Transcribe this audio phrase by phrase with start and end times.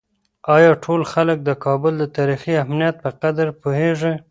[0.55, 4.13] آیا ټول خلک د کابل د تاریخي اهمیت په قدر پوهېږي؟